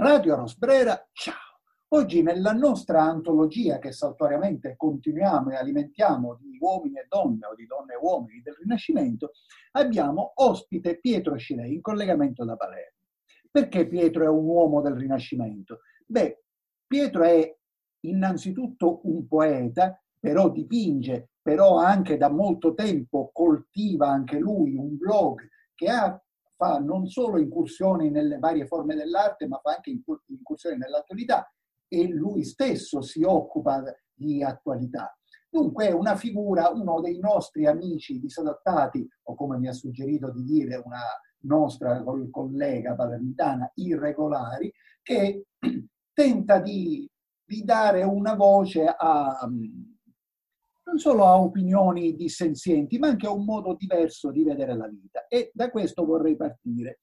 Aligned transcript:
Radio 0.00 0.34
Rosbrera, 0.34 1.06
ciao! 1.12 1.60
Oggi 1.88 2.22
nella 2.22 2.52
nostra 2.52 3.02
antologia 3.02 3.78
che 3.78 3.92
saltuariamente 3.92 4.74
continuiamo 4.74 5.50
e 5.50 5.56
alimentiamo 5.56 6.36
di 6.36 6.56
uomini 6.58 6.96
e 6.96 7.06
donne 7.06 7.44
o 7.44 7.54
di 7.54 7.66
donne 7.66 7.92
e 7.92 7.98
uomini 8.00 8.40
del 8.40 8.54
Rinascimento, 8.54 9.32
abbiamo 9.72 10.32
ospite 10.36 10.98
Pietro 10.98 11.36
Scilei 11.36 11.74
in 11.74 11.82
collegamento 11.82 12.46
da 12.46 12.56
Palermo. 12.56 12.96
Perché 13.50 13.86
Pietro 13.86 14.24
è 14.24 14.28
un 14.28 14.46
uomo 14.46 14.80
del 14.80 14.94
Rinascimento? 14.94 15.80
Beh, 16.06 16.44
Pietro 16.86 17.24
è 17.24 17.54
innanzitutto 18.06 19.00
un 19.02 19.26
poeta, 19.26 20.02
però 20.18 20.48
dipinge, 20.48 21.32
però 21.42 21.76
anche 21.76 22.16
da 22.16 22.30
molto 22.30 22.72
tempo 22.72 23.28
coltiva 23.34 24.08
anche 24.08 24.38
lui 24.38 24.76
un 24.76 24.96
blog 24.96 25.46
che 25.74 25.90
ha, 25.90 26.18
fa 26.60 26.78
non 26.78 27.06
solo 27.06 27.38
incursioni 27.38 28.10
nelle 28.10 28.38
varie 28.38 28.66
forme 28.66 28.94
dell'arte, 28.94 29.48
ma 29.48 29.58
fa 29.62 29.76
anche 29.76 29.98
incursioni 30.26 30.76
nell'attualità 30.76 31.50
e 31.88 32.06
lui 32.06 32.44
stesso 32.44 33.00
si 33.00 33.22
occupa 33.22 33.82
di 34.12 34.42
attualità. 34.42 35.16
Dunque 35.48 35.88
è 35.88 35.92
una 35.92 36.16
figura, 36.16 36.68
uno 36.68 37.00
dei 37.00 37.18
nostri 37.18 37.66
amici 37.66 38.20
disadattati, 38.20 39.08
o 39.24 39.34
come 39.34 39.56
mi 39.56 39.68
ha 39.68 39.72
suggerito 39.72 40.30
di 40.30 40.44
dire 40.44 40.76
una 40.84 41.00
nostra 41.44 42.04
collega 42.30 42.94
palermitana, 42.94 43.72
irregolari, 43.76 44.70
che 45.02 45.46
tenta 46.12 46.58
di, 46.60 47.10
di 47.42 47.64
dare 47.64 48.02
una 48.02 48.34
voce 48.34 48.84
a, 48.84 49.48
non 50.90 50.98
solo 50.98 51.24
a 51.24 51.40
opinioni 51.40 52.16
dissenzienti, 52.16 52.98
ma 52.98 53.06
anche 53.08 53.26
a 53.26 53.32
un 53.32 53.44
modo 53.44 53.74
diverso 53.74 54.32
di 54.32 54.42
vedere 54.42 54.76
la 54.76 54.88
vita. 54.88 55.26
E 55.28 55.52
da 55.54 55.70
questo 55.70 56.04
vorrei 56.04 56.34
partire. 56.34 56.98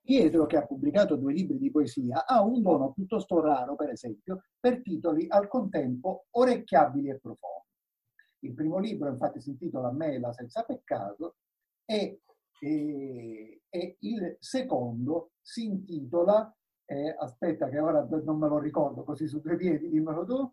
Pietro, 0.00 0.46
che 0.46 0.56
ha 0.56 0.66
pubblicato 0.66 1.14
due 1.14 1.32
libri 1.32 1.58
di 1.58 1.70
poesia, 1.70 2.26
ha 2.26 2.42
un 2.42 2.60
dono 2.60 2.92
piuttosto 2.92 3.40
raro, 3.40 3.76
per 3.76 3.90
esempio, 3.90 4.42
per 4.58 4.82
titoli 4.82 5.26
al 5.28 5.46
contempo 5.46 6.26
orecchiabili 6.30 7.10
e 7.10 7.20
profondi. 7.20 7.68
Il 8.40 8.54
primo 8.54 8.78
libro, 8.80 9.08
infatti, 9.08 9.40
si 9.40 9.50
intitola 9.50 9.92
Mela 9.92 10.32
senza 10.32 10.64
peccato 10.64 11.36
e, 11.84 12.22
e, 12.58 13.62
e 13.68 13.96
il 14.00 14.36
secondo 14.40 15.30
si 15.40 15.66
intitola, 15.66 16.52
eh, 16.86 17.14
aspetta 17.20 17.68
che 17.68 17.78
ora 17.78 18.04
non 18.24 18.38
me 18.38 18.48
lo 18.48 18.58
ricordo 18.58 19.04
così 19.04 19.28
su 19.28 19.40
due 19.40 19.54
piedi, 19.54 19.88
dimmelo 19.88 20.24
tu. 20.24 20.52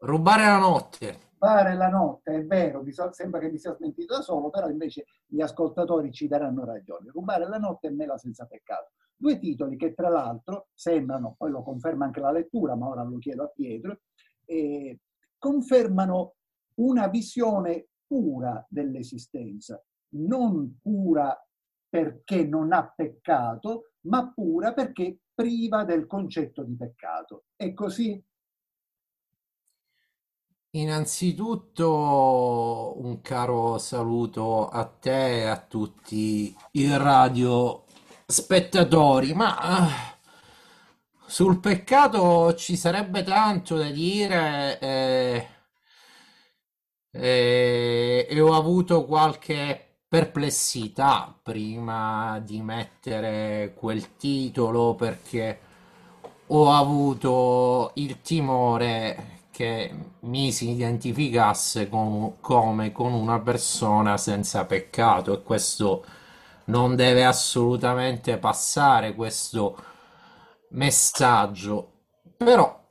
Rubare 0.00 0.44
la 0.44 0.58
notte. 0.58 1.18
Rubare 1.38 1.74
la 1.74 1.88
notte, 1.88 2.34
è 2.34 2.44
vero, 2.44 2.84
sembra 3.10 3.40
che 3.40 3.50
mi 3.50 3.58
sia 3.58 3.74
smentito 3.74 4.14
da 4.14 4.22
solo, 4.22 4.48
però 4.48 4.68
invece 4.68 5.06
gli 5.26 5.40
ascoltatori 5.40 6.12
ci 6.12 6.28
daranno 6.28 6.64
ragione. 6.64 7.10
Rubare 7.10 7.48
la 7.48 7.58
notte 7.58 7.88
e 7.88 7.90
mela 7.90 8.16
senza 8.16 8.46
peccato. 8.46 8.92
Due 9.16 9.38
titoli 9.40 9.76
che 9.76 9.94
tra 9.94 10.08
l'altro 10.08 10.68
sembrano, 10.72 11.34
poi 11.36 11.50
lo 11.50 11.64
conferma 11.64 12.04
anche 12.04 12.20
la 12.20 12.30
lettura, 12.30 12.76
ma 12.76 12.88
ora 12.88 13.02
lo 13.02 13.18
chiedo 13.18 13.42
a 13.42 13.48
Pietro, 13.48 14.00
eh, 14.44 15.00
confermano 15.36 16.34
una 16.74 17.08
visione 17.08 17.88
pura 18.06 18.64
dell'esistenza, 18.68 19.82
non 20.10 20.78
pura 20.80 21.36
perché 21.88 22.44
non 22.44 22.72
ha 22.72 22.92
peccato, 22.94 23.90
ma 24.02 24.32
pura 24.32 24.72
perché 24.72 25.18
priva 25.34 25.84
del 25.84 26.06
concetto 26.06 26.62
di 26.62 26.76
peccato. 26.76 27.46
È 27.56 27.72
così? 27.72 28.22
Innanzitutto 30.78 32.94
un 32.98 33.20
caro 33.20 33.78
saluto 33.78 34.68
a 34.68 34.84
te 34.84 35.40
e 35.40 35.46
a 35.46 35.56
tutti 35.56 36.54
i 36.72 36.96
radio 36.96 37.82
spettatori, 38.24 39.34
ma 39.34 39.56
uh, 39.58 39.88
sul 41.26 41.58
peccato 41.58 42.54
ci 42.54 42.76
sarebbe 42.76 43.24
tanto 43.24 43.76
da 43.76 43.90
dire 43.90 44.78
eh, 44.78 45.48
eh, 47.10 48.26
e 48.30 48.40
ho 48.40 48.54
avuto 48.54 49.04
qualche 49.04 49.96
perplessità 50.06 51.36
prima 51.42 52.38
di 52.38 52.62
mettere 52.62 53.74
quel 53.76 54.16
titolo 54.16 54.94
perché 54.94 55.58
ho 56.46 56.70
avuto 56.70 57.90
il 57.94 58.20
timore 58.22 59.37
che 59.58 60.12
mi 60.20 60.52
si 60.52 60.70
identificasse 60.70 61.88
con, 61.88 62.38
come 62.38 62.92
con 62.92 63.12
una 63.12 63.40
persona 63.40 64.16
senza 64.16 64.64
peccato. 64.66 65.32
E 65.36 65.42
questo 65.42 66.04
non 66.66 66.94
deve 66.94 67.24
assolutamente 67.24 68.38
passare 68.38 69.16
questo 69.16 69.76
messaggio. 70.70 72.04
Però 72.36 72.88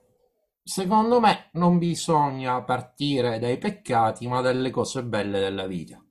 secondo 0.62 1.22
me 1.22 1.52
non 1.54 1.78
bisogna 1.78 2.62
partire 2.64 3.40
dai 3.40 3.58
peccati 3.58 4.28
ma 4.28 4.42
dalle 4.42 4.70
cose 4.70 5.06
belle 5.06 5.40
della 5.40 5.68
vita. 5.68 6.04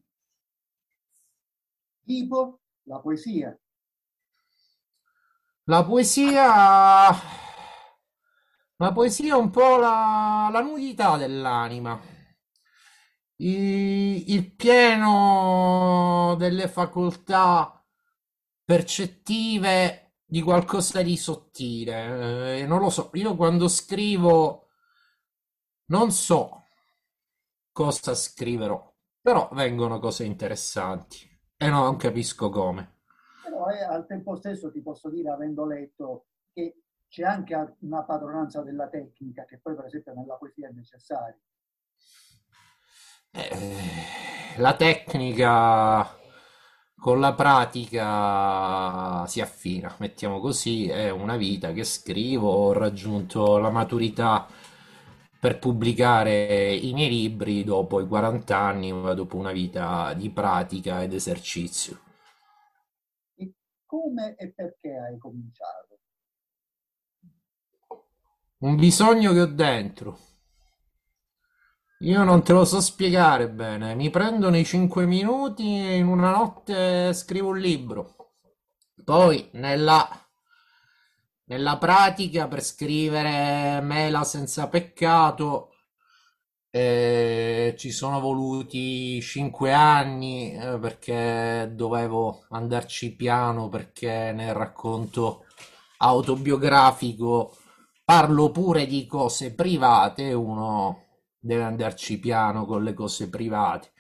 Tipo 2.03 2.61
la 2.85 2.99
poesia. 3.01 3.55
La 5.65 5.85
poesia 5.85 7.46
la 8.79 8.93
poesia 8.93 9.35
è 9.35 9.39
un 9.39 9.51
po' 9.51 9.77
la, 9.79 10.49
la 10.53 10.61
nudità 10.61 11.17
dell'anima, 11.17 11.99
il, 13.37 14.31
il 14.31 14.55
pieno 14.55 16.35
delle 16.39 16.69
facoltà 16.69 17.85
percettive 18.65 20.15
di 20.25 20.43
qualcosa 20.43 21.03
di 21.03 21.17
sottile. 21.17 22.61
Eh, 22.61 22.67
non 22.67 22.81
lo 22.81 22.91
so, 22.91 23.11
io 23.15 23.37
quando 23.37 23.69
scrivo 23.69 24.69
non 25.87 26.11
so 26.11 26.65
cosa 27.73 28.15
scriverò, 28.15 28.95
però 29.21 29.49
vengono 29.53 29.99
cose 30.01 30.25
interessanti 30.25 31.29
e 31.57 31.69
non 31.69 31.97
capisco 31.97 32.51
come. 32.51 32.95
Però 33.43 33.67
al 33.67 34.07
tempo 34.07 34.37
stesso 34.37 34.71
ti 34.71 34.83
posso 34.83 35.09
dire, 35.09 35.31
avendo 35.31 35.65
letto, 35.65 36.27
che 36.53 36.86
c'è 37.17 37.25
anche 37.25 37.77
una 37.79 38.03
padronanza 38.03 38.61
della 38.61 38.89
tecnica 38.89 39.47
che 39.47 39.59
poi 39.59 39.75
per 39.75 39.87
esempio 39.87 40.13
nella 40.13 40.35
poesia 40.35 40.69
è 40.69 40.73
necessaria. 40.73 41.41
Eh, 43.31 44.59
la 44.59 44.77
tecnica 44.77 46.15
con 46.95 47.19
la 47.19 47.33
pratica 47.33 49.27
si 49.27 49.41
affina, 49.41 49.97
mettiamo 49.99 50.41
così, 50.41 50.89
è 50.89 51.09
una 51.09 51.39
vita 51.39 51.73
che 51.73 51.85
scrivo, 51.85 52.51
ho 52.51 52.75
raggiunto 52.75 53.57
la 53.57 53.71
maturità 53.71 54.47
per 55.41 55.59
pubblicare 55.59 56.75
i 56.75 56.93
miei 56.93 57.09
libri 57.09 57.65
dopo 57.65 58.03
i 58.03 58.07
40 58.07 58.59
anni, 58.59 58.93
ma 58.93 59.15
dopo 59.15 59.39
una 59.39 59.53
vita 59.53 60.13
di 60.13 60.29
pratica 60.29 61.03
ed 61.03 61.15
esercizio. 61.15 61.99
E 63.37 63.55
come 63.87 64.35
e 64.37 64.53
perché 64.53 64.99
hai 64.99 65.17
cominciato? 65.17 65.96
Un 68.59 68.77
bisogno 68.77 69.33
che 69.35 69.41
ho 69.43 69.47
dentro. 69.47 70.19
Io 72.01 72.25
non 72.25 72.43
te 72.43 72.55
lo 72.55 72.65
so 72.65 72.81
spiegare 72.81 73.51
bene. 73.51 73.95
Mi 73.95 74.09
prendono 74.09 74.57
i 74.57 74.65
5 74.65 75.05
minuti 75.05 75.65
e 75.79 75.97
in 75.97 76.07
una 76.07 76.31
notte 76.31 77.13
scrivo 77.13 77.51
un 77.51 77.59
libro. 77.59 78.33
Poi 79.05 79.51
nella, 79.53 80.09
nella 81.45 81.77
pratica 81.77 82.49
per 82.49 82.63
scrivere 82.63 83.81
Mela 83.83 84.25
senza 84.25 84.69
peccato 84.69 85.73
eh, 86.71 87.75
ci 87.77 87.91
sono 87.91 88.21
voluti 88.21 89.21
5 89.21 89.73
anni 89.73 90.55
eh, 90.55 90.79
perché 90.79 91.71
dovevo 91.75 92.47
andarci 92.51 93.15
piano 93.17 93.69
perché 93.69 94.33
nel 94.33 94.55
racconto 94.55 95.45
autobiografico 95.99 97.57
Parlo 98.07 98.53
pure 98.53 98.87
di 98.87 99.05
cose 99.05 99.53
private, 99.53 100.33
uno 100.33 101.07
deve 101.41 101.65
andarci 101.65 102.21
piano 102.21 102.65
con 102.65 102.85
le 102.85 102.95
cose 102.95 103.29
private. 103.29 103.91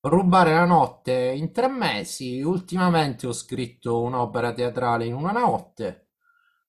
Rubare 0.00 0.54
la 0.54 0.64
notte 0.64 1.30
in 1.30 1.52
tre 1.52 1.68
mesi. 1.68 2.42
Ultimamente 2.42 3.28
ho 3.28 3.32
scritto 3.32 4.02
un'opera 4.02 4.52
teatrale 4.52 5.04
in 5.04 5.14
una 5.14 5.30
notte. 5.30 6.08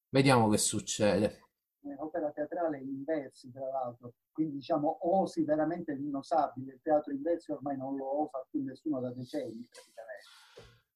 Vediamo 0.09 0.47
che 0.49 0.59
succede. 0.59 1.39
Un'opera 1.85 2.29
teatrale 2.29 2.77
in 2.77 3.03
versi, 3.03 3.51
tra 3.51 3.65
l'altro, 3.65 4.13
quindi 4.31 4.57
diciamo 4.57 4.99
osi 5.09 5.43
veramente 5.43 5.95
l'inosabile. 5.95 6.73
Il 6.73 6.81
teatro 6.83 7.11
in 7.13 7.23
versi 7.23 7.51
ormai 7.51 7.77
non 7.77 7.95
lo 7.95 8.25
osa 8.25 8.45
più 8.47 8.63
nessuno 8.63 8.99
da 8.99 9.11
decenni, 9.11 9.67
praticamente. 9.67 10.21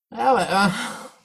Eh, 0.10 0.24
vabbè, 0.24 1.17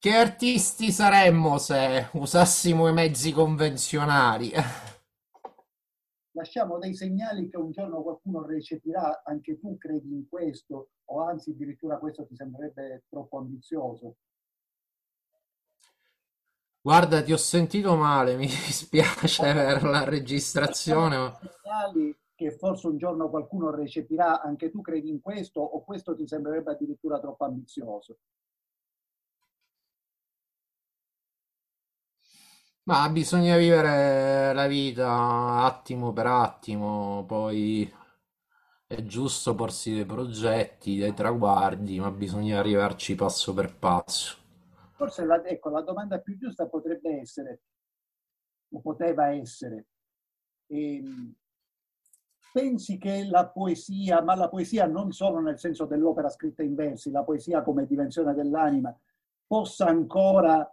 che 0.00 0.14
artisti 0.14 0.90
saremmo 0.92 1.58
se 1.58 2.08
usassimo 2.12 2.88
i 2.88 2.92
mezzi 2.94 3.32
convenzionali? 3.32 4.50
Lasciamo 6.32 6.78
dei 6.78 6.94
segnali 6.94 7.50
che 7.50 7.58
un 7.58 7.70
giorno 7.70 8.00
qualcuno 8.00 8.46
recepirà, 8.46 9.20
anche 9.22 9.58
tu 9.58 9.76
credi 9.76 10.10
in 10.10 10.26
questo, 10.26 10.92
o 11.04 11.20
anzi 11.20 11.50
addirittura 11.50 11.98
questo 11.98 12.24
ti 12.24 12.34
sembrerebbe 12.34 13.04
troppo 13.10 13.36
ambizioso? 13.36 14.16
Guarda, 16.80 17.22
ti 17.22 17.34
ho 17.34 17.36
sentito 17.36 17.94
male, 17.94 18.36
mi 18.36 18.46
dispiace 18.48 19.42
per 19.42 19.82
la 19.82 20.04
registrazione. 20.04 21.18
Ma- 21.18 21.38
segnali 21.60 22.18
che 22.34 22.52
forse 22.52 22.86
un 22.86 22.96
giorno 22.96 23.28
qualcuno 23.28 23.70
recepirà, 23.70 24.40
anche 24.40 24.70
tu 24.70 24.80
credi 24.80 25.10
in 25.10 25.20
questo 25.20 25.60
o 25.60 25.84
questo 25.84 26.16
ti 26.16 26.26
sembrerebbe 26.26 26.70
addirittura 26.70 27.20
troppo 27.20 27.44
ambizioso? 27.44 28.16
Ma 32.90 33.08
bisogna 33.08 33.56
vivere 33.56 34.52
la 34.52 34.66
vita 34.66 35.62
attimo 35.62 36.12
per 36.12 36.26
attimo, 36.26 37.24
poi 37.24 37.88
è 38.84 39.04
giusto 39.04 39.54
porsi 39.54 39.94
dei 39.94 40.04
progetti, 40.04 40.98
dei 40.98 41.14
traguardi, 41.14 42.00
ma 42.00 42.10
bisogna 42.10 42.58
arrivarci 42.58 43.14
passo 43.14 43.54
per 43.54 43.76
passo. 43.76 44.38
Forse 44.96 45.24
la, 45.24 45.40
ecco, 45.44 45.68
la 45.68 45.82
domanda 45.82 46.18
più 46.18 46.36
giusta 46.36 46.66
potrebbe 46.66 47.20
essere, 47.20 47.60
o 48.70 48.80
poteva 48.80 49.28
essere, 49.28 49.86
ehm, 50.66 51.32
pensi 52.52 52.98
che 52.98 53.24
la 53.24 53.46
poesia, 53.46 54.20
ma 54.20 54.34
la 54.34 54.48
poesia 54.48 54.86
non 54.86 55.12
solo 55.12 55.38
nel 55.38 55.60
senso 55.60 55.84
dell'opera 55.84 56.28
scritta 56.28 56.64
in 56.64 56.74
versi, 56.74 57.12
la 57.12 57.22
poesia 57.22 57.62
come 57.62 57.86
dimensione 57.86 58.34
dell'anima, 58.34 58.92
possa 59.46 59.86
ancora 59.86 60.68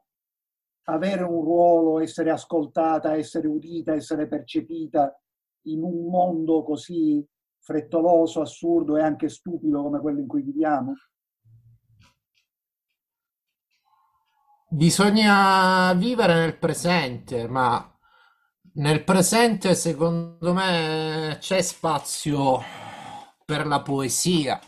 avere 0.89 1.23
un 1.23 1.43
ruolo, 1.43 1.99
essere 1.99 2.31
ascoltata, 2.31 3.15
essere 3.15 3.47
udita, 3.47 3.93
essere 3.93 4.27
percepita 4.27 5.19
in 5.63 5.83
un 5.83 6.09
mondo 6.09 6.63
così 6.63 7.25
frettoloso, 7.59 8.41
assurdo 8.41 8.95
e 8.95 9.01
anche 9.01 9.27
stupido 9.27 9.83
come 9.83 9.99
quello 9.99 10.19
in 10.19 10.27
cui 10.27 10.41
viviamo? 10.41 10.93
Bisogna 14.69 15.93
vivere 15.93 16.35
nel 16.35 16.57
presente, 16.57 17.47
ma 17.47 17.93
nel 18.75 19.03
presente 19.03 19.75
secondo 19.75 20.53
me 20.53 21.37
c'è 21.39 21.61
spazio 21.61 22.61
per 23.43 23.65
la 23.65 23.81
poesia. 23.81 24.59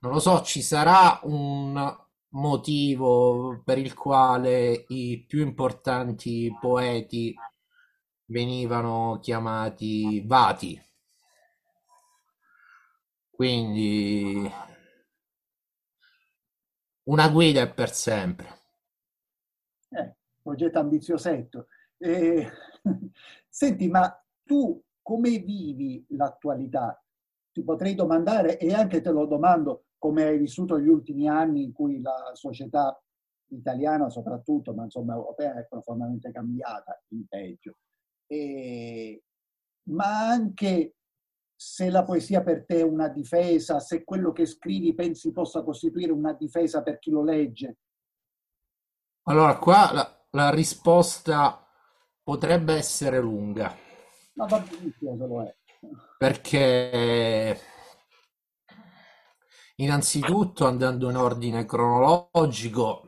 Non 0.00 0.12
lo 0.12 0.18
so, 0.18 0.42
ci 0.42 0.62
sarà 0.62 1.20
un 1.24 1.99
motivo 2.30 3.62
per 3.64 3.78
il 3.78 3.94
quale 3.94 4.84
i 4.88 5.24
più 5.26 5.40
importanti 5.42 6.54
poeti 6.60 7.34
venivano 8.26 9.18
chiamati 9.20 10.22
Vati. 10.24 10.80
Quindi 13.30 14.50
una 17.04 17.28
guida 17.28 17.62
è 17.62 17.72
per 17.72 17.92
sempre. 17.92 18.58
Eh, 19.88 20.14
progetto 20.42 20.78
ambiziosetto. 20.78 21.66
Eh, 21.96 22.48
senti, 23.48 23.88
ma 23.88 24.24
tu 24.44 24.80
come 25.02 25.38
vivi 25.38 26.04
l'attualità? 26.10 27.02
Ti 27.60 27.66
potrei 27.66 27.94
domandare, 27.94 28.56
e 28.56 28.72
anche 28.72 29.02
te 29.02 29.10
lo 29.10 29.26
domando, 29.26 29.88
come 29.98 30.24
hai 30.24 30.38
vissuto 30.38 30.80
gli 30.80 30.88
ultimi 30.88 31.28
anni 31.28 31.62
in 31.62 31.72
cui 31.74 32.00
la 32.00 32.30
società 32.32 32.98
italiana 33.48 34.08
soprattutto, 34.08 34.72
ma 34.72 34.84
insomma 34.84 35.14
europea, 35.14 35.58
è 35.58 35.66
profondamente 35.66 36.32
cambiata 36.32 36.98
in 37.08 37.26
peggio. 37.26 37.74
E, 38.26 39.24
ma 39.90 40.28
anche 40.28 40.94
se 41.54 41.90
la 41.90 42.02
poesia 42.02 42.42
per 42.42 42.64
te 42.64 42.78
è 42.78 42.82
una 42.82 43.08
difesa, 43.08 43.78
se 43.78 44.04
quello 44.04 44.32
che 44.32 44.46
scrivi 44.46 44.94
pensi 44.94 45.30
possa 45.30 45.62
costituire 45.62 46.12
una 46.12 46.32
difesa 46.32 46.82
per 46.82 46.98
chi 46.98 47.10
lo 47.10 47.22
legge. 47.22 47.76
Allora, 49.24 49.58
qua 49.58 49.92
la, 49.92 50.24
la 50.30 50.48
risposta 50.48 51.62
potrebbe 52.22 52.72
essere 52.72 53.20
lunga, 53.20 53.76
Ma 54.32 54.46
va 54.46 54.60
benissimo 54.60 55.14
se 55.18 55.26
lo 55.26 55.42
è. 55.42 55.58
Perché 56.20 57.58
innanzitutto, 59.76 60.66
andando 60.66 61.08
in 61.08 61.16
ordine 61.16 61.64
cronologico, 61.64 63.04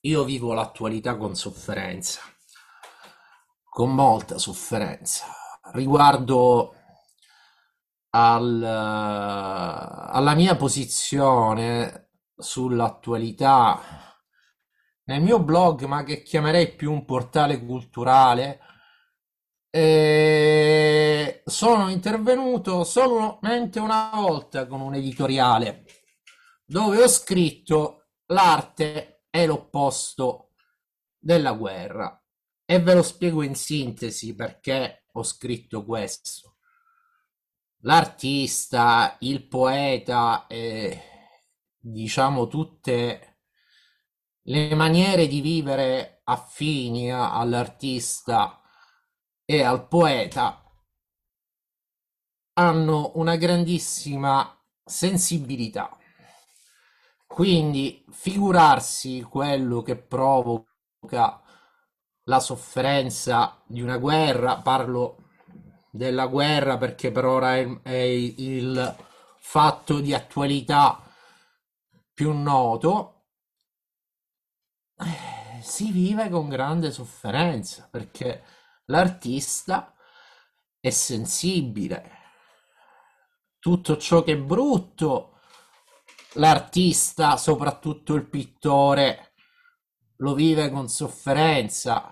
io 0.00 0.24
vivo 0.24 0.52
l'attualità 0.52 1.16
con 1.16 1.34
sofferenza, 1.34 2.20
con 3.70 3.94
molta 3.94 4.36
sofferenza, 4.36 5.24
riguardo 5.72 6.74
al, 8.10 8.62
alla 8.62 10.34
mia 10.34 10.54
posizione 10.54 12.10
sull'attualità 12.36 13.80
nel 15.04 15.22
mio 15.22 15.42
blog, 15.42 15.84
ma 15.84 16.04
che 16.04 16.20
chiamerei 16.22 16.74
più 16.74 16.92
un 16.92 17.06
portale 17.06 17.64
culturale, 17.64 18.60
eh, 19.74 21.42
sono 21.46 21.88
intervenuto 21.88 22.84
solamente 22.84 23.80
una 23.80 24.10
volta 24.12 24.66
con 24.66 24.82
un 24.82 24.94
editoriale 24.94 25.86
dove 26.62 27.02
ho 27.02 27.08
scritto 27.08 28.08
l'arte 28.26 29.24
è 29.30 29.46
l'opposto 29.46 30.50
della 31.18 31.52
guerra. 31.52 32.22
E 32.64 32.80
ve 32.80 32.94
lo 32.94 33.02
spiego 33.02 33.42
in 33.42 33.54
sintesi 33.54 34.34
perché 34.34 35.04
ho 35.12 35.22
scritto 35.22 35.84
questo. 35.84 36.56
L'artista, 37.84 39.16
il 39.20 39.46
poeta 39.48 40.46
e 40.46 41.00
diciamo 41.78 42.46
tutte 42.46 43.40
le 44.42 44.74
maniere 44.74 45.26
di 45.26 45.40
vivere 45.40 46.20
affini 46.24 47.12
all'artista 47.12 48.61
e 49.56 49.62
al 49.62 49.86
poeta 49.86 50.62
hanno 52.54 53.12
una 53.14 53.36
grandissima 53.36 54.58
sensibilità. 54.84 55.96
Quindi 57.26 58.04
figurarsi 58.10 59.22
quello 59.22 59.82
che 59.82 59.96
provoca 59.96 61.40
la 62.24 62.40
sofferenza 62.40 63.62
di 63.66 63.80
una 63.80 63.96
guerra, 63.96 64.60
parlo 64.60 65.30
della 65.90 66.26
guerra 66.26 66.76
perché 66.76 67.10
per 67.10 67.24
ora 67.24 67.56
è, 67.56 67.82
è 67.82 67.92
il 67.92 68.96
fatto 69.38 70.00
di 70.00 70.14
attualità 70.14 71.02
più 72.12 72.32
noto, 72.32 73.24
eh, 74.98 75.62
si 75.62 75.90
vive 75.90 76.28
con 76.28 76.48
grande 76.48 76.90
sofferenza 76.90 77.88
perché 77.90 78.42
l'artista 78.86 79.94
è 80.80 80.90
sensibile. 80.90 82.10
Tutto 83.58 83.96
ciò 83.96 84.22
che 84.22 84.32
è 84.32 84.38
brutto, 84.38 85.38
l'artista, 86.34 87.36
soprattutto 87.36 88.14
il 88.14 88.28
pittore, 88.28 89.34
lo 90.16 90.34
vive 90.34 90.70
con 90.70 90.88
sofferenza. 90.88 92.08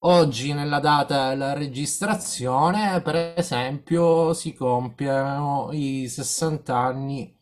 Oggi, 0.00 0.52
nella 0.52 0.78
data 0.78 1.30
della 1.30 1.54
registrazione, 1.54 3.00
per 3.00 3.34
esempio, 3.36 4.34
si 4.34 4.52
compiono 4.54 5.70
i 5.72 6.06
60 6.08 6.76
anni 6.76 7.35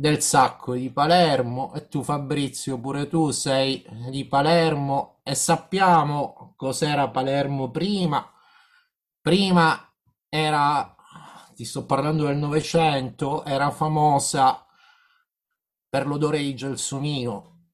del 0.00 0.22
sacco 0.22 0.72
di 0.72 0.90
Palermo 0.90 1.74
e 1.74 1.86
tu 1.86 2.02
Fabrizio 2.02 2.80
pure 2.80 3.06
tu 3.06 3.32
sei 3.32 3.84
di 4.08 4.24
Palermo 4.24 5.20
e 5.22 5.34
sappiamo 5.34 6.54
cos'era 6.56 7.10
Palermo 7.10 7.70
prima. 7.70 8.26
Prima 9.20 9.94
era, 10.26 10.96
ti 11.54 11.66
sto 11.66 11.84
parlando 11.84 12.24
del 12.24 12.38
Novecento, 12.38 13.44
era 13.44 13.70
famosa 13.70 14.64
per 15.86 16.06
l'odore 16.06 16.38
di 16.38 16.54
gelsomino. 16.54 17.66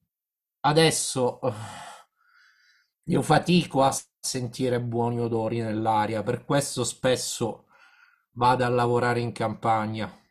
Adesso 0.59 1.39
eh, 1.39 1.53
io 3.05 3.21
fatico 3.21 3.83
a 3.83 3.95
sentire 4.19 4.81
buoni 4.81 5.21
odori 5.21 5.61
nell'aria, 5.61 6.23
per 6.23 6.43
questo 6.43 6.83
spesso 6.83 7.67
vado 8.33 8.65
a 8.65 8.67
lavorare 8.67 9.21
in 9.21 9.31
campagna. 9.31 10.26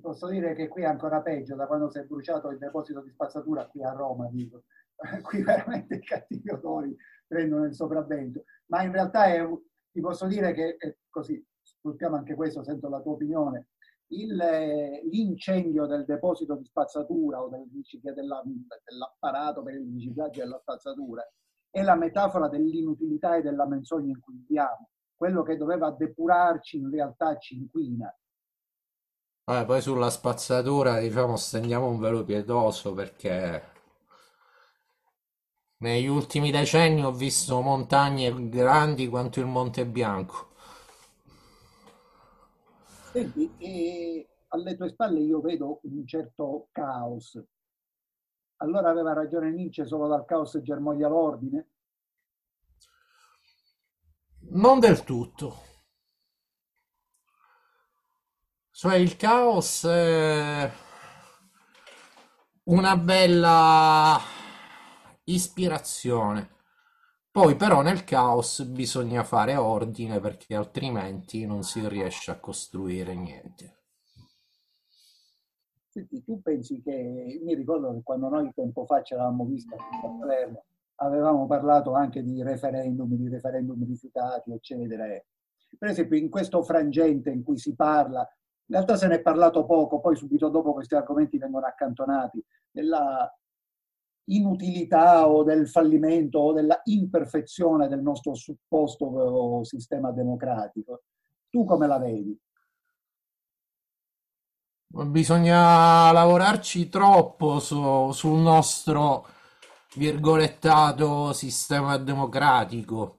Posso 0.00 0.28
dire 0.28 0.54
che 0.54 0.68
qui 0.68 0.82
è 0.82 0.86
ancora 0.86 1.20
peggio 1.22 1.56
da 1.56 1.66
quando 1.66 1.90
si 1.90 1.98
è 1.98 2.04
bruciato 2.04 2.50
il 2.50 2.58
deposito 2.58 3.00
di 3.02 3.10
spazzatura 3.10 3.66
qui 3.66 3.82
a 3.82 3.92
Roma, 3.92 4.28
dico. 4.30 4.64
Qui 5.22 5.42
veramente 5.44 5.94
i 5.94 6.02
cattivi 6.02 6.50
odori 6.50 6.96
prendono 7.26 7.64
il 7.64 7.74
sopravvento. 7.74 8.44
Ma 8.66 8.82
in 8.82 8.90
realtà 8.90 9.26
è, 9.26 9.46
ti 9.92 10.00
posso 10.00 10.26
dire 10.26 10.52
che 10.52 10.76
è 10.76 10.96
così, 11.08 11.44
sfruttiamo 11.62 12.16
anche 12.16 12.34
questo, 12.34 12.64
sento 12.64 12.88
la 12.88 13.00
tua 13.00 13.12
opinione. 13.12 13.68
Il, 14.08 14.34
l'incendio 14.34 15.86
del 15.86 16.04
deposito 16.04 16.56
di 16.56 16.64
spazzatura 16.64 17.40
o 17.40 17.48
del, 17.48 17.68
della, 18.12 18.42
dell'apparato 18.84 19.62
per 19.62 19.74
il 19.74 19.92
riciclaggio 19.92 20.40
della 20.40 20.58
spazzatura 20.58 21.22
è 21.70 21.82
la 21.82 21.94
metafora 21.94 22.48
dell'inutilità 22.48 23.36
e 23.36 23.42
della 23.42 23.66
menzogna 23.66 24.10
in 24.10 24.20
cui 24.20 24.34
viviamo. 24.34 24.88
Quello 25.14 25.42
che 25.42 25.56
doveva 25.56 25.90
depurarci 25.90 26.78
in 26.78 26.90
realtà 26.90 27.36
ci 27.36 27.56
inquina 27.56 28.12
Vabbè, 29.48 29.64
poi 29.64 29.80
sulla 29.80 30.10
spazzatura, 30.10 31.00
diciamo, 31.00 31.36
stendiamo 31.36 31.88
un 31.88 31.98
velo 31.98 32.22
pietoso 32.22 32.92
perché 32.92 33.62
Negli 35.78 36.06
ultimi 36.06 36.50
decenni 36.50 37.02
ho 37.02 37.12
visto 37.12 37.58
montagne 37.62 38.50
grandi 38.50 39.08
quanto 39.08 39.40
il 39.40 39.46
Monte 39.46 39.86
Bianco. 39.86 40.50
Senti, 43.10 43.50
e 43.56 44.28
alle 44.48 44.76
tue 44.76 44.90
spalle 44.90 45.20
io 45.20 45.40
vedo 45.40 45.80
un 45.84 46.06
certo 46.06 46.68
caos. 46.70 47.42
Allora 48.56 48.90
aveva 48.90 49.14
ragione 49.14 49.50
Nietzsche, 49.50 49.86
solo 49.86 50.08
dal 50.08 50.26
caos 50.26 50.60
germoglia 50.60 51.08
l'ordine? 51.08 51.68
Non 54.50 54.78
del 54.78 55.04
tutto. 55.04 55.67
Cioè 58.78 58.94
il 58.94 59.16
caos 59.16 59.84
è 59.86 60.70
una 62.66 62.96
bella 62.96 64.16
ispirazione. 65.24 66.48
Poi 67.28 67.56
però 67.56 67.82
nel 67.82 68.04
caos 68.04 68.62
bisogna 68.62 69.24
fare 69.24 69.56
ordine 69.56 70.20
perché 70.20 70.54
altrimenti 70.54 71.44
non 71.44 71.64
si 71.64 71.88
riesce 71.88 72.30
a 72.30 72.38
costruire 72.38 73.16
niente. 73.16 73.78
Senti, 75.88 76.22
tu 76.22 76.40
pensi 76.40 76.80
che, 76.80 77.40
mi 77.42 77.56
ricordo 77.56 77.92
che 77.94 78.02
quando 78.04 78.28
noi 78.28 78.52
tempo 78.54 78.84
fa 78.86 79.02
ci 79.02 79.14
eravamo 79.14 79.44
visti 79.44 79.74
a 79.74 80.08
Palermo, 80.20 80.66
avevamo 81.00 81.48
parlato 81.48 81.94
anche 81.94 82.22
di 82.22 82.44
referendum, 82.44 83.12
di 83.16 83.28
referendum 83.28 83.84
rifiutati, 83.84 84.52
eccetera. 84.52 85.04
Per 85.76 85.88
esempio 85.88 86.16
in 86.16 86.30
questo 86.30 86.62
frangente 86.62 87.30
in 87.30 87.42
cui 87.42 87.58
si 87.58 87.74
parla, 87.74 88.24
in 88.68 88.74
realtà 88.74 88.96
se 88.96 89.06
ne 89.06 89.16
è 89.16 89.22
parlato 89.22 89.64
poco, 89.64 89.98
poi 89.98 90.14
subito 90.14 90.50
dopo 90.50 90.74
questi 90.74 90.94
argomenti 90.94 91.38
vengono 91.38 91.66
accantonati, 91.66 92.44
della 92.70 93.30
inutilità 94.24 95.26
o 95.26 95.42
del 95.42 95.68
fallimento 95.68 96.38
o 96.38 96.52
della 96.52 96.78
imperfezione 96.84 97.88
del 97.88 98.02
nostro 98.02 98.34
supposto 98.34 99.64
sistema 99.64 100.12
democratico. 100.12 101.04
Tu 101.48 101.64
come 101.64 101.86
la 101.86 101.98
vedi? 101.98 102.38
Bisogna 104.90 106.12
lavorarci 106.12 106.90
troppo 106.90 107.60
su- 107.60 108.10
sul 108.12 108.38
nostro 108.38 109.26
virgolettato 109.94 111.32
sistema 111.32 111.96
democratico. 111.96 113.17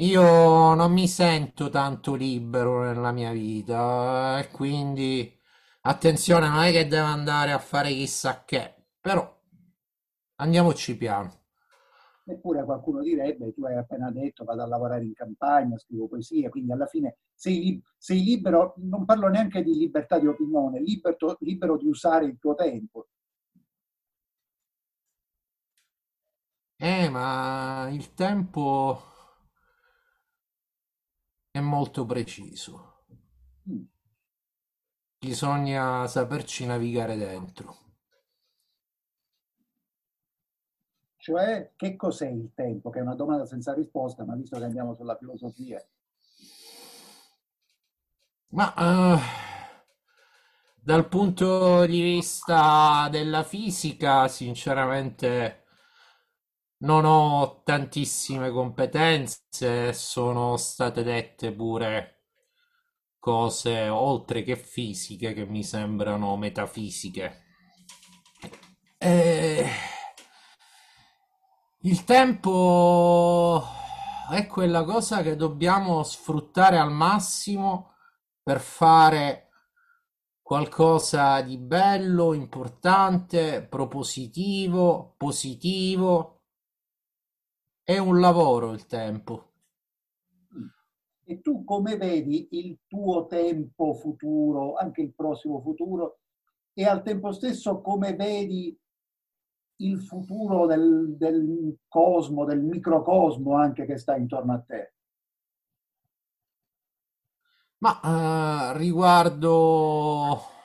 Io 0.00 0.74
non 0.74 0.92
mi 0.92 1.08
sento 1.08 1.70
tanto 1.70 2.14
libero 2.14 2.84
nella 2.84 3.10
mia 3.10 3.32
vita 3.32 4.38
e 4.38 4.48
quindi 4.48 5.36
attenzione, 5.82 6.48
non 6.48 6.62
è 6.62 6.70
che 6.70 6.86
devo 6.86 7.06
andare 7.06 7.50
a 7.50 7.58
fare 7.58 7.90
chissà 7.90 8.44
che, 8.44 8.74
però 9.00 9.28
andiamoci 10.36 10.96
piano. 10.96 11.46
Eppure 12.26 12.64
qualcuno 12.64 13.02
direbbe, 13.02 13.52
tu 13.52 13.64
hai 13.64 13.76
appena 13.76 14.12
detto, 14.12 14.44
vado 14.44 14.62
a 14.62 14.66
lavorare 14.68 15.02
in 15.02 15.14
campagna, 15.14 15.76
scrivo 15.78 16.06
poesie, 16.06 16.48
quindi 16.48 16.70
alla 16.70 16.86
fine 16.86 17.16
sei, 17.34 17.82
sei 17.96 18.22
libero, 18.22 18.74
non 18.76 19.04
parlo 19.04 19.26
neanche 19.26 19.64
di 19.64 19.74
libertà 19.76 20.20
di 20.20 20.28
opinione, 20.28 20.80
libero, 20.80 21.36
libero 21.40 21.76
di 21.76 21.88
usare 21.88 22.26
il 22.26 22.38
tuo 22.38 22.54
tempo. 22.54 23.08
Eh, 26.80 27.08
ma 27.08 27.88
il 27.90 28.14
tempo 28.14 29.02
è 31.58 31.60
molto 31.60 32.06
preciso. 32.06 33.04
Mm. 33.70 33.82
Bisogna 35.18 36.06
saperci 36.06 36.64
navigare 36.64 37.16
dentro. 37.16 37.76
Cioè, 41.16 41.72
che 41.76 41.96
cos'è 41.96 42.28
il 42.28 42.52
tempo? 42.54 42.88
Che 42.90 43.00
è 43.00 43.02
una 43.02 43.14
domanda 43.14 43.44
senza 43.44 43.74
risposta, 43.74 44.24
ma 44.24 44.34
visto 44.34 44.56
che 44.56 44.64
andiamo 44.64 44.94
sulla 44.94 45.16
filosofia. 45.16 45.84
Ma 48.50 48.74
eh, 48.74 49.18
dal 50.74 51.06
punto 51.08 51.84
di 51.84 52.00
vista 52.00 53.08
della 53.10 53.42
fisica, 53.42 54.26
sinceramente, 54.28 55.64
non 56.78 57.04
ho 57.04 57.62
tantissime 57.64 58.50
competenze, 58.50 59.92
sono 59.92 60.56
state 60.56 61.02
dette 61.02 61.52
pure 61.52 62.14
cose 63.18 63.88
oltre 63.88 64.42
che 64.42 64.56
fisiche 64.56 65.32
che 65.32 65.44
mi 65.46 65.64
sembrano 65.64 66.36
metafisiche. 66.36 67.42
E... 68.96 69.66
Il 71.82 72.04
tempo 72.04 73.62
è 74.30 74.46
quella 74.46 74.84
cosa 74.84 75.22
che 75.22 75.36
dobbiamo 75.36 76.02
sfruttare 76.02 76.76
al 76.78 76.90
massimo 76.90 77.94
per 78.42 78.60
fare 78.60 79.48
qualcosa 80.42 81.40
di 81.42 81.56
bello, 81.56 82.32
importante, 82.32 83.62
propositivo, 83.62 85.14
positivo. 85.16 86.37
È 87.88 87.96
un 87.96 88.20
lavoro 88.20 88.72
il 88.72 88.84
tempo. 88.84 89.52
E 91.24 91.40
tu 91.40 91.64
come 91.64 91.96
vedi 91.96 92.48
il 92.50 92.80
tuo 92.86 93.24
tempo 93.24 93.94
futuro, 93.94 94.74
anche 94.74 95.00
il 95.00 95.14
prossimo 95.14 95.62
futuro, 95.62 96.18
e 96.74 96.84
al 96.84 97.02
tempo 97.02 97.32
stesso 97.32 97.80
come 97.80 98.14
vedi 98.14 98.78
il 99.76 100.02
futuro 100.02 100.66
del, 100.66 101.16
del 101.16 101.78
cosmo, 101.88 102.44
del 102.44 102.60
microcosmo 102.60 103.56
anche 103.56 103.86
che 103.86 103.96
sta 103.96 104.16
intorno 104.16 104.52
a 104.52 104.60
te? 104.60 104.92
Ma 107.78 108.74
eh, 108.74 108.76
riguardo 108.76 110.57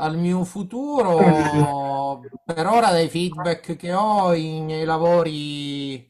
al 0.00 0.16
mio 0.18 0.44
futuro, 0.44 2.20
per 2.44 2.66
ora 2.66 2.90
dai 2.90 3.08
feedback 3.08 3.76
che 3.76 3.92
ho, 3.94 4.32
i 4.34 4.60
miei 4.60 4.84
lavori 4.84 6.08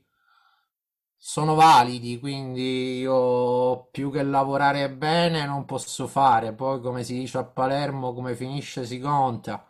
sono 1.16 1.54
validi, 1.54 2.18
quindi 2.18 2.98
io 2.98 3.86
più 3.92 4.10
che 4.10 4.22
lavorare 4.24 4.90
bene 4.90 5.46
non 5.46 5.64
posso 5.64 6.06
fare. 6.08 6.52
Poi, 6.52 6.80
come 6.80 7.04
si 7.04 7.14
dice 7.14 7.38
a 7.38 7.44
Palermo, 7.44 8.12
come 8.14 8.34
finisce 8.34 8.84
si 8.86 8.98
conta. 8.98 9.64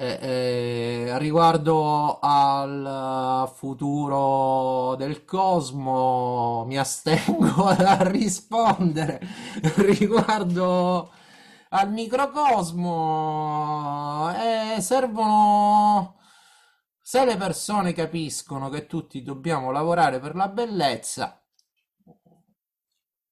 Eh, 0.00 0.18
eh, 1.10 1.18
riguardo 1.18 2.20
al 2.20 3.50
futuro 3.52 4.94
del 4.96 5.24
cosmo, 5.24 6.64
mi 6.66 6.78
astengo 6.78 7.72
da 7.76 7.98
rispondere. 8.08 9.20
Riguardo 9.76 11.10
al 11.70 11.92
microcosmo, 11.92 14.30
eh, 14.34 14.80
servono. 14.80 16.16
Se 17.00 17.24
le 17.24 17.36
persone 17.36 17.92
capiscono 17.92 18.68
che 18.68 18.86
tutti 18.86 19.22
dobbiamo 19.22 19.70
lavorare 19.70 20.20
per 20.20 20.34
la 20.34 20.48
bellezza, 20.48 21.42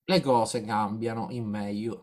le 0.05 0.21
cose 0.21 0.63
cambiano 0.63 1.29
in 1.31 1.47
meglio. 1.47 2.03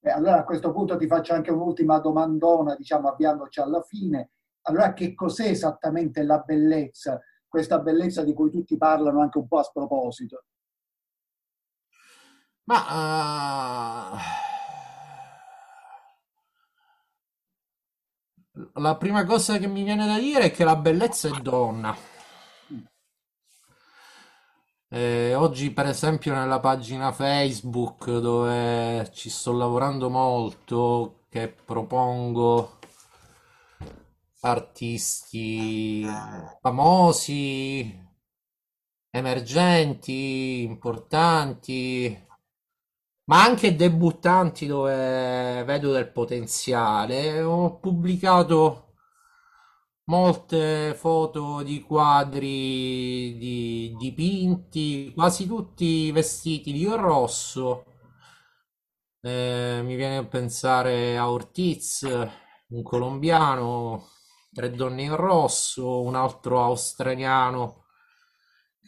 Eh, 0.00 0.10
allora 0.10 0.38
a 0.38 0.44
questo 0.44 0.72
punto 0.72 0.96
ti 0.96 1.06
faccio 1.06 1.34
anche 1.34 1.50
un'ultima 1.50 1.98
domandona, 1.98 2.74
diciamo, 2.74 3.08
avviandoci 3.08 3.60
alla 3.60 3.82
fine. 3.82 4.30
Allora 4.62 4.92
che 4.92 5.14
cos'è 5.14 5.48
esattamente 5.48 6.22
la 6.22 6.38
bellezza? 6.38 7.20
Questa 7.48 7.78
bellezza 7.80 8.22
di 8.22 8.32
cui 8.32 8.50
tutti 8.50 8.76
parlano 8.76 9.20
anche 9.20 9.38
un 9.38 9.48
po' 9.48 9.58
a 9.58 9.64
sproposito. 9.64 10.44
Ma 12.64 14.12
uh, 14.12 14.16
la 18.74 18.96
prima 18.96 19.24
cosa 19.24 19.58
che 19.58 19.66
mi 19.66 19.82
viene 19.82 20.06
da 20.06 20.18
dire 20.18 20.44
è 20.44 20.50
che 20.50 20.64
la 20.64 20.76
bellezza 20.76 21.28
è 21.28 21.40
donna. 21.40 21.96
Eh, 24.92 25.34
oggi, 25.34 25.70
per 25.70 25.86
esempio, 25.86 26.34
nella 26.34 26.58
pagina 26.58 27.12
Facebook 27.12 28.10
dove 28.18 29.08
ci 29.12 29.30
sto 29.30 29.52
lavorando 29.52 30.10
molto, 30.10 31.26
che 31.28 31.48
propongo 31.48 32.78
artisti 34.40 36.04
famosi, 36.60 38.08
emergenti, 39.10 40.62
importanti, 40.62 42.28
ma 43.30 43.44
anche 43.44 43.76
debuttanti 43.76 44.66
dove 44.66 45.62
vedo 45.64 45.92
del 45.92 46.10
potenziale. 46.10 47.40
Ho 47.42 47.78
pubblicato 47.78 48.94
molte 50.06 50.94
foto 50.96 51.62
di 51.62 51.80
quadri 51.82 53.36
di 53.38 53.94
dipinti, 53.96 55.12
quasi 55.14 55.46
tutti 55.46 56.10
vestiti 56.10 56.72
di 56.72 56.84
rosso. 56.86 57.84
Eh, 59.22 59.80
mi 59.84 59.94
viene 59.94 60.16
a 60.16 60.26
pensare 60.26 61.16
a 61.16 61.30
Ortiz, 61.30 62.02
un 62.68 62.82
colombiano, 62.82 64.08
Tre 64.52 64.70
donne 64.72 65.02
in 65.02 65.14
rosso, 65.14 66.02
un 66.02 66.16
altro 66.16 66.60
australiano 66.60 67.84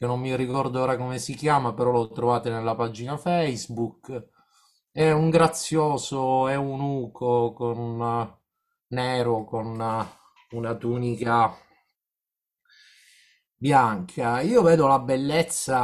che 0.02 0.08
non 0.08 0.18
mi 0.18 0.34
ricordo 0.34 0.80
ora 0.82 0.96
come 0.96 1.20
si 1.20 1.34
chiama, 1.36 1.72
però 1.74 1.92
lo 1.92 2.08
trovate 2.10 2.50
nella 2.50 2.74
pagina 2.74 3.16
Facebook. 3.16 4.30
È 4.92 5.10
un 5.10 5.28
grazioso 5.28 6.46
eunuco 6.48 7.52
con 7.52 7.76
una- 7.78 8.40
nero 8.90 9.44
con 9.44 9.66
una, 9.66 10.08
una 10.50 10.74
tunica 10.76 11.52
bianca. 13.56 14.40
Io 14.40 14.62
vedo 14.62 14.86
la 14.86 14.98
bellezza 14.98 15.74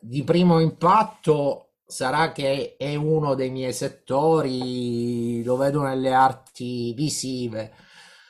di 0.00 0.22
primo 0.24 0.60
impatto, 0.60 1.74
sarà 1.84 2.32
che 2.32 2.76
è 2.76 2.94
uno 2.94 3.34
dei 3.34 3.50
miei 3.50 3.72
settori, 3.72 5.42
lo 5.44 5.56
vedo 5.56 5.82
nelle 5.82 6.12
arti 6.12 6.92
visive, 6.94 7.72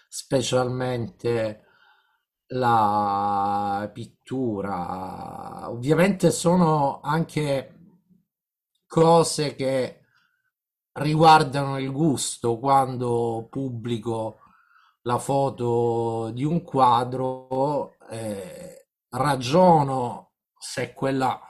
specialmente 0.08 1.64
la 2.48 3.90
pittura. 3.92 5.70
Ovviamente 5.70 6.30
sono 6.30 7.00
anche 7.02 7.77
cose 8.88 9.54
che 9.54 10.00
riguardano 10.94 11.78
il 11.78 11.92
gusto 11.92 12.58
quando 12.58 13.46
pubblico 13.48 14.40
la 15.02 15.18
foto 15.18 16.30
di 16.32 16.44
un 16.44 16.62
quadro, 16.62 17.94
eh, 18.10 18.88
ragiono 19.10 20.32
se 20.58 20.92
quella 20.92 21.40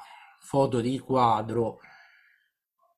foto 0.40 0.80
di 0.80 0.99
quadro 0.99 1.80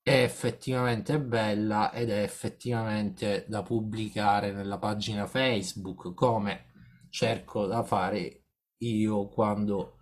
è 0.03 0.23
effettivamente 0.23 1.21
bella 1.21 1.93
ed 1.93 2.11
è 2.11 2.23
effettivamente 2.23 3.45
da 3.49 3.63
pubblicare 3.63 4.53
nella 4.53 4.79
pagina 4.79 5.27
Facebook, 5.27 6.15
come 6.15 6.73
cerco 7.11 7.67
da 7.67 7.83
fare 7.83 8.45
io 8.79 9.29
quando 9.29 9.99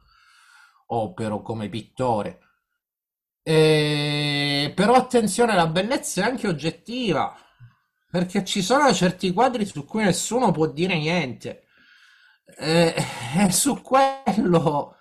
opero 0.87 1.42
come 1.42 1.68
pittore. 1.68 2.40
Eh, 3.50 4.73
però 4.75 4.93
attenzione, 4.95 5.55
la 5.55 5.67
bellezza 5.69 6.21
è 6.21 6.25
anche 6.28 6.49
oggettiva, 6.49 7.35
perché 8.11 8.45
ci 8.45 8.61
sono 8.61 8.93
certi 8.93 9.33
quadri 9.33 9.64
su 9.64 9.85
cui 9.87 10.05
nessuno 10.05 10.50
può 10.50 10.67
dire 10.67 10.99
niente. 10.99 11.64
Eh, 12.59 12.95
e 13.47 13.50
su 13.50 13.81
quello 13.81 14.97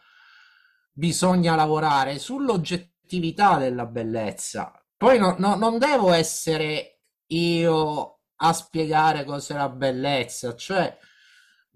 bisogna 0.94 1.56
lavorare, 1.56 2.20
sull'oggettività 2.20 3.58
della 3.58 3.86
bellezza. 3.86 4.72
Poi 4.96 5.20
no- 5.20 5.36
no- 5.38 5.56
non 5.56 5.78
devo 5.78 6.14
essere 6.14 7.02
io 7.28 8.20
a 8.38 8.54
spiegare 8.54 9.26
cos'è 9.26 9.56
la 9.56 9.70
bellezza, 9.70 10.56
cioè 10.56 10.98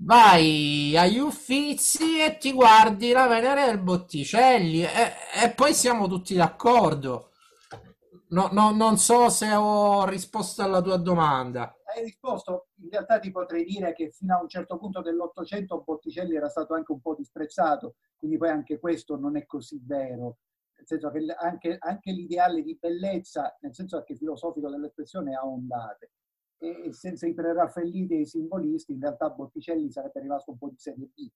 vai 0.04 0.98
agli 0.98 1.20
Uffizi 1.20 2.20
e 2.20 2.38
ti 2.38 2.54
guardi 2.54 3.12
la 3.12 3.28
Venere 3.28 3.66
del 3.66 3.80
Botticelli 3.80 4.84
e, 4.84 5.14
e 5.44 5.54
poi 5.54 5.74
siamo 5.74 6.08
tutti 6.08 6.34
d'accordo. 6.36 7.30
No, 8.30 8.50
no- 8.52 8.72
non 8.72 8.98
so 8.98 9.30
se 9.30 9.54
ho 9.54 10.06
risposto 10.06 10.62
alla 10.64 10.82
tua 10.82 10.98
domanda. 10.98 11.76
Hai 11.84 12.04
risposto, 12.04 12.70
in 12.82 12.90
realtà 12.90 13.20
ti 13.20 13.30
potrei 13.32 13.66
dire 13.66 13.94
che 13.94 14.10
fino 14.10 14.38
a 14.38 14.42
un 14.42 14.48
certo 14.48 14.78
punto 14.78 15.02
dell'Ottocento 15.02 15.82
Botticelli 15.86 16.36
era 16.36 16.48
stato 16.48 16.74
anche 16.74 16.94
un 16.94 17.02
po' 17.02 17.14
disprezzato, 17.14 17.96
quindi 18.16 18.38
poi 18.38 18.50
anche 18.50 18.80
questo 18.80 19.18
non 19.18 19.36
è 19.36 19.46
così 19.46 19.82
vero, 19.84 20.38
nel 20.78 20.88
senso 20.88 21.12
che 21.12 21.20
anche, 21.38 21.76
anche 21.78 22.12
l'ideale 22.12 22.64
di 22.64 22.78
bellezza, 22.80 23.58
nel 23.60 23.76
senso 23.76 23.98
anche 23.98 24.16
filosofico 24.16 24.70
dell'espressione, 24.70 25.36
ha 25.36 25.46
ondate. 25.46 26.12
E 26.62 26.94
senza 26.94 27.28
i 27.28 27.34
preraffaelliti 27.34 28.14
e 28.14 28.20
i 28.22 28.26
simbolisti, 28.26 28.94
in 28.94 29.02
realtà 29.02 29.30
Botticelli 29.30 29.92
sarebbe 29.92 30.22
rimasto 30.22 30.52
un 30.52 30.58
po' 30.58 30.70
di 30.70 30.78
serie 30.78 31.10
B. 31.14 31.30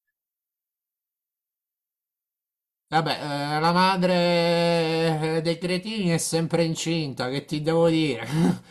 Vabbè, 2.88 3.12
eh, 3.58 3.60
la 3.60 3.72
madre 3.72 5.38
eh, 5.38 5.42
dei 5.44 5.58
cretini 5.58 6.10
è 6.10 6.18
sempre 6.18 6.64
incinta, 6.64 7.30
che 7.30 7.46
ti 7.46 7.62
devo 7.62 7.90
dire? 7.90 8.26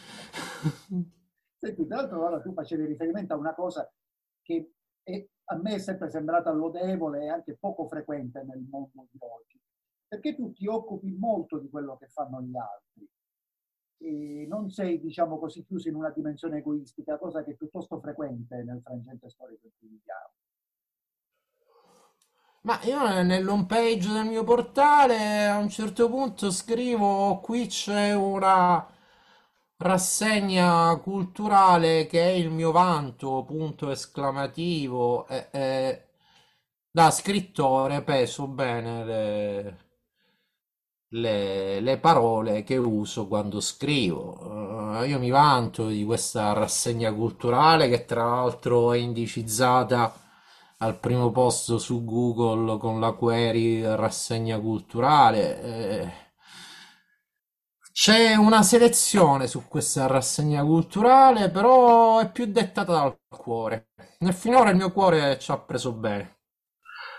Senti, 1.59 1.87
tra 1.87 1.97
l'altro 1.97 2.25
ora 2.25 2.41
tu 2.41 2.53
facevi 2.53 2.87
riferimento 2.87 3.35
a 3.35 3.37
una 3.37 3.55
cosa 3.55 3.91
che 4.43 4.73
è- 5.03 5.27
a 5.47 5.57
me 5.57 5.75
è 5.75 5.79
sempre 5.79 6.11
sembrata 6.11 6.51
lodevole 6.53 7.25
e 7.25 7.29
anche 7.29 7.57
poco 7.59 7.87
frequente 7.89 8.43
nel 8.43 8.61
mondo 8.61 9.07
di 9.11 9.19
oggi, 9.21 9.61
perché 10.07 10.35
tu 10.35 10.53
ti 10.53 10.67
occupi 10.67 11.11
molto 11.13 11.59
di 11.59 11.69
quello 11.69 11.97
che 11.97 12.09
fanno 12.09 12.41
gli 12.43 12.57
altri 12.57 13.09
e 13.99 14.47
non 14.49 14.71
sei, 14.71 15.01
diciamo 15.01 15.39
così, 15.39 15.65
chiuso 15.65 15.89
in 15.89 15.95
una 15.95 16.11
dimensione 16.11 16.59
egoistica, 16.59 17.19
cosa 17.19 17.43
che 17.45 17.53
è 17.53 17.55
piuttosto 17.55 17.99
frequente 18.01 18.63
nel 18.63 18.81
frangente 18.83 19.31
storico 19.31 19.67
in 19.67 19.73
cui 19.79 19.89
viviamo. 19.89 20.33
Ma 22.63 22.81
io 22.85 23.23
nell'home 23.23 23.67
page 23.67 24.11
del 24.11 24.25
mio 24.27 24.43
portale 24.43 25.47
a 25.47 25.59
un 25.59 25.69
certo 25.69 26.09
punto 26.09 26.51
scrivo 26.51 27.39
qui 27.41 27.67
c'è 27.67 28.15
una 28.15 28.87
rassegna 29.77 30.97
culturale 30.99 32.07
che 32.07 32.23
è 32.23 32.31
il 32.31 32.51
mio 32.51 32.71
vanto, 32.73 33.45
punto 33.45 33.91
esclamativo. 33.91 35.27
E, 35.29 35.49
e 35.53 36.09
da 36.91 37.11
scrittore 37.11 38.03
peso 38.03 38.47
bene 38.49 39.05
le, 39.05 39.84
le- 41.11 41.81
le 41.81 41.99
parole 41.99 42.63
che 42.65 42.77
uso 42.77 43.27
quando 43.29 43.61
scrivo. 43.61 45.01
Eh, 45.03 45.09
io 45.09 45.19
mi 45.19 45.31
vanto 45.31 45.87
di 45.89 46.05
questa 46.05 46.53
rassegna 46.53 47.13
culturale 47.13 47.89
che 47.89 48.05
tra 48.05 48.25
l'altro 48.25 48.93
è 48.93 48.99
indicizzata 48.99 50.13
al 50.79 50.99
primo 50.99 51.31
posto 51.31 51.79
su 51.79 52.05
Google 52.05 52.79
con 52.79 53.01
la 53.01 53.13
query 53.13 53.83
rassegna 53.97 54.59
culturale. 54.61 55.63
eh, 55.63 56.13
c'è 57.93 58.35
una 58.35 58.63
selezione 58.63 59.47
su 59.47 59.69
questa 59.69 60.07
rassegna 60.07 60.63
culturale, 60.65 61.49
però 61.51 62.19
è 62.19 62.31
più 62.31 62.45
dettata 62.45 62.93
dal 62.93 63.19
cuore. 63.29 63.89
E 64.19 64.33
finora 64.33 64.69
il 64.71 64.77
mio 64.77 64.93
cuore 64.93 65.39
ci 65.39 65.51
ha 65.51 65.59
preso 65.59 65.93
bene. 65.93 66.41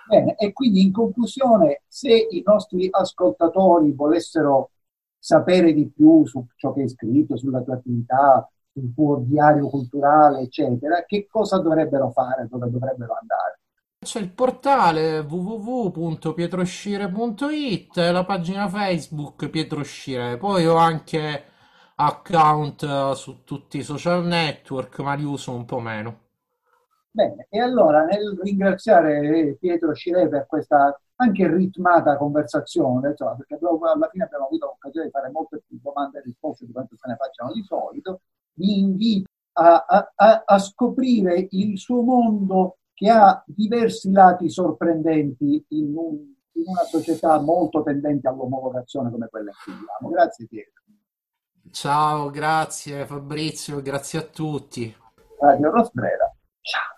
Bene, 0.07 0.35
e 0.35 0.53
quindi 0.53 0.81
in 0.81 0.91
conclusione, 0.91 1.81
se 1.87 2.13
i 2.13 2.43
nostri 2.45 2.87
ascoltatori 2.91 3.91
volessero 3.91 4.71
sapere 5.17 5.73
di 5.73 5.89
più 5.89 6.25
su 6.25 6.45
ciò 6.55 6.73
che 6.73 6.81
hai 6.81 6.89
scritto, 6.89 7.37
sulla 7.37 7.61
tua 7.61 7.75
attività, 7.75 8.47
sul 8.71 8.93
tuo 8.93 9.23
diario 9.25 9.67
culturale, 9.67 10.41
eccetera, 10.41 11.03
che 11.05 11.27
cosa 11.27 11.59
dovrebbero 11.59 12.11
fare, 12.11 12.47
dove 12.47 12.69
dovrebbero 12.69 13.17
andare? 13.19 13.59
C'è 14.05 14.19
il 14.19 14.29
portale 14.29 15.19
www.pietroscire.it 15.19 17.95
la 17.95 18.23
pagina 18.23 18.69
Facebook 18.69 19.49
Pietro 19.49 19.81
Scire. 19.81 20.37
Poi 20.37 20.67
ho 20.67 20.75
anche 20.75 21.43
account 21.95 22.83
eh, 22.83 23.13
su 23.15 23.43
tutti 23.43 23.79
i 23.79 23.83
social 23.83 24.23
network, 24.25 24.99
ma 24.99 25.15
li 25.15 25.23
uso 25.23 25.51
un 25.51 25.65
po' 25.65 25.79
meno. 25.79 26.24
Bene, 27.15 27.47
e 27.49 27.61
allora 27.61 28.03
nel 28.03 28.37
ringraziare 28.43 29.55
Pietro 29.57 29.93
Scire 29.93 30.27
per 30.27 30.45
questa 30.47 30.99
anche 31.15 31.47
ritmata 31.47 32.17
conversazione, 32.17 33.11
insomma, 33.11 33.35
perché 33.35 33.57
alla 33.57 34.09
fine 34.11 34.25
abbiamo 34.25 34.47
avuto 34.47 34.65
l'occasione 34.65 35.05
di 35.05 35.11
fare 35.13 35.29
molte 35.29 35.63
più 35.65 35.79
domande 35.81 36.17
e 36.19 36.23
risposte 36.23 36.65
di 36.65 36.73
quanto 36.73 36.97
se 36.97 37.07
ne 37.07 37.15
facciano 37.15 37.53
di 37.53 37.63
solito, 37.63 38.19
vi 38.55 38.79
invito 38.79 39.29
a, 39.53 39.85
a- 39.87 40.11
a- 40.13 40.43
a 40.45 40.59
scoprire 40.59 41.47
il 41.51 41.77
suo 41.77 42.01
mondo 42.01 42.79
che 42.93 43.09
ha 43.09 43.41
diversi 43.47 44.11
lati 44.11 44.49
sorprendenti 44.49 45.63
in, 45.69 45.95
un- 45.95 46.33
in 46.55 46.63
una 46.65 46.83
società 46.83 47.39
molto 47.39 47.81
tendente 47.81 48.27
all'omologazione 48.27 49.09
come 49.09 49.29
quella 49.29 49.51
in 49.51 49.55
cui 49.63 49.71
viviamo. 49.71 50.09
Grazie 50.09 50.47
Pietro. 50.47 50.83
Ciao, 51.71 52.29
grazie 52.29 53.05
Fabrizio, 53.05 53.81
grazie 53.81 54.19
a 54.19 54.23
tutti. 54.23 54.93
Radio 55.39 55.71
Rosbrera. 55.71 56.29
Ciao. 56.59 56.93